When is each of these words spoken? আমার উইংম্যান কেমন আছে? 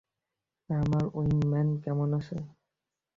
আমার 0.69 1.03
উইংম্যান 1.13 1.67
কেমন 1.83 2.09
আছে? 2.19 2.37